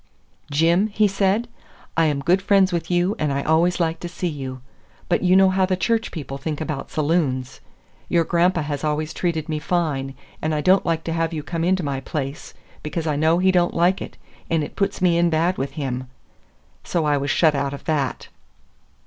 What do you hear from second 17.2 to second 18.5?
shut out of that.